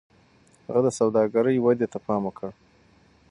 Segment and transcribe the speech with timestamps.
[0.65, 2.49] هغه د سوداګرۍ ودې ته پام وکړ.